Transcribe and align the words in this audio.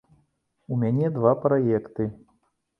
У 0.71 0.77
мяне 0.85 1.13
два 1.19 1.33
праекты. 1.45 2.11